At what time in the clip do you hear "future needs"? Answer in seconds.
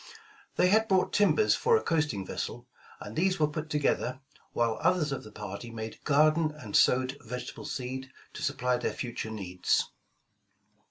8.93-9.91